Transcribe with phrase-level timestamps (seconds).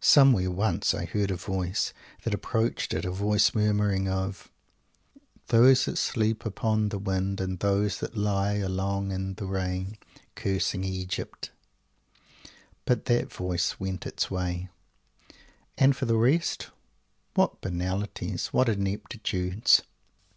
[0.00, 1.92] Somewhere, once, I heard a voice
[2.22, 4.48] that approached it; a voice murmuring of
[5.48, 9.96] "Those that sleep upon the wind, And those that lie along in the rain,
[10.36, 11.50] Cursing Egypt"
[12.86, 14.68] But that voice went its way;
[15.76, 16.68] and for the rest
[17.34, 18.52] what banalities!
[18.52, 19.82] What ineptitudes!